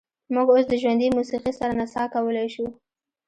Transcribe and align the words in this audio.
موږ 0.33 0.47
اوس 0.51 0.65
د 0.69 0.73
ژوندۍ 0.81 1.09
موسیقۍ 1.17 1.53
سره 1.59 1.71
نڅا 1.79 2.03
کولی 2.13 2.47
شو 2.55 2.65